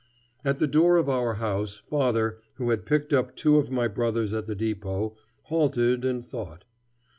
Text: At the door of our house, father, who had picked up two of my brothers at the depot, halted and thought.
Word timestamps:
At 0.43 0.57
the 0.57 0.65
door 0.65 0.97
of 0.97 1.09
our 1.09 1.35
house, 1.35 1.83
father, 1.87 2.39
who 2.55 2.71
had 2.71 2.87
picked 2.87 3.13
up 3.13 3.35
two 3.35 3.57
of 3.57 3.69
my 3.69 3.87
brothers 3.87 4.33
at 4.33 4.47
the 4.47 4.55
depot, 4.55 5.15
halted 5.43 6.03
and 6.03 6.25
thought. 6.25 6.65